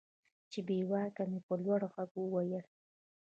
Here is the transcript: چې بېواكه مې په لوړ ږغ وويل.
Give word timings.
چې 0.51 0.59
بېواكه 0.67 1.23
مې 1.29 1.39
په 1.47 1.53
لوړ 1.63 1.81
ږغ 1.93 2.11
وويل. 2.19 2.65